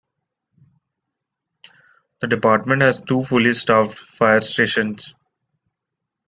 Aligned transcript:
The 2.21 2.27
department 2.27 2.81
has 2.81 2.99
two 3.01 3.21
fully 3.21 3.53
staffed 3.53 3.99
fire 3.99 4.41
stations. 4.41 5.13